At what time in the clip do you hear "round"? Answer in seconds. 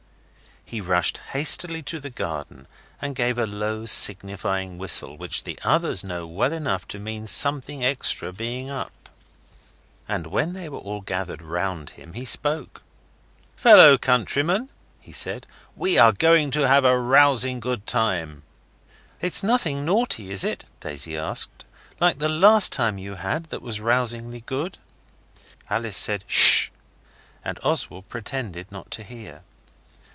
11.41-11.89